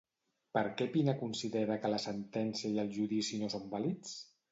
[0.57, 4.17] Per què Pina considera que la sentència i el judici no són vàlids?